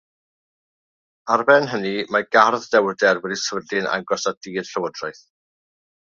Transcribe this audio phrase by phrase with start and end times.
[1.35, 5.23] Ar ben hynny, mae "Gardd Dewrder" wedi'i sefydlu yn agos at Dŷ'r Llywodraeth.